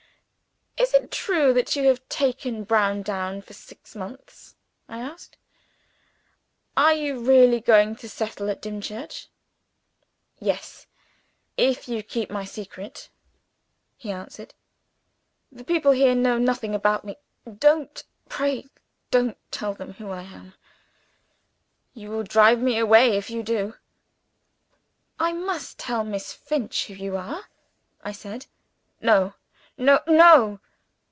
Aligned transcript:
"Is 0.77 0.95
it 0.95 1.11
true 1.11 1.53
that 1.53 1.75
you 1.75 1.85
have 1.87 2.07
taken 2.09 2.63
Browndown 2.63 3.43
for 3.43 3.53
six 3.53 3.95
months?" 3.95 4.55
I 4.89 4.99
asked. 4.99 5.37
"Are 6.75 6.93
you 6.95 7.19
really 7.23 7.59
going 7.59 7.95
to 7.97 8.09
settle 8.09 8.49
at 8.49 8.63
Dimchurch?" 8.63 9.27
"Yes 10.39 10.87
if 11.55 11.87
you 11.87 12.01
keep 12.01 12.31
my 12.31 12.45
secret," 12.45 13.09
he 13.95 14.09
answered. 14.11 14.55
"The 15.51 15.63
people 15.63 15.91
here 15.91 16.15
know 16.15 16.39
nothing 16.39 16.73
about 16.73 17.05
me. 17.05 17.17
Don't, 17.59 18.03
pray 18.27 18.65
don't, 19.11 19.37
tell 19.51 19.75
them 19.75 19.93
who 19.93 20.09
I 20.09 20.23
am! 20.23 20.55
You 21.93 22.09
will 22.09 22.23
drive 22.23 22.59
me 22.59 22.79
away, 22.79 23.15
if 23.17 23.29
you 23.29 23.43
do." 23.43 23.75
"I 25.19 25.31
must 25.31 25.77
tell 25.77 26.03
Miss 26.03 26.33
Finch 26.33 26.87
who 26.87 26.95
you 26.95 27.17
are," 27.17 27.45
I 28.03 28.13
said. 28.13 28.47
"No! 28.99 29.35
no! 29.77 29.99
no!" 30.07 30.59